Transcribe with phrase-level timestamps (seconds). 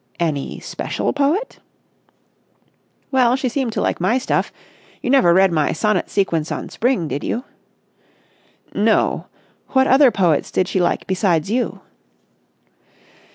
[0.19, 1.59] "Any special poet?"
[3.11, 4.51] "Well, she seemed to like my stuff.
[4.99, 7.43] You never read my sonnet sequence on Spring, did you?"
[8.73, 9.27] "No.
[9.73, 11.81] What other poets did she like besides you?"